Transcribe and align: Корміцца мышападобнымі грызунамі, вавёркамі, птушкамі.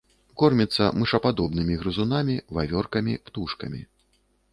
Корміцца 0.41 0.85
мышападобнымі 1.01 1.75
грызунамі, 1.81 2.35
вавёркамі, 2.59 3.13
птушкамі. 3.29 3.83